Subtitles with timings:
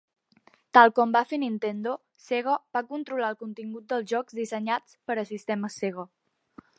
[0.77, 1.91] Tal com va fer Nintendo,
[2.29, 6.07] Sega va controlar el contingut dels jocs dissenyats per a sistemes Sega.